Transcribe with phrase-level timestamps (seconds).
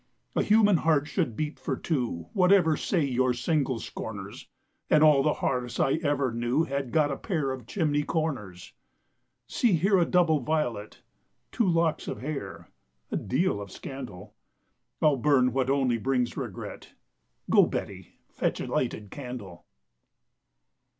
[0.35, 4.47] A human heart should beat for two, Whatever say your single scorners,
[4.89, 8.73] And all the hearths I ever knew Had got a pair of chimney corners.
[9.45, 11.03] See here a double violet—
[11.51, 14.33] Two locks of hair—a deal of scandal:
[15.03, 16.95] I'll burn what only brings regret—
[17.51, 19.67] Go, Betty, fetch a lighted candle.